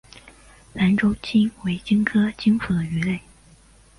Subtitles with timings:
[0.73, 3.21] 兰州鲇为鲇科鲇属的鱼类。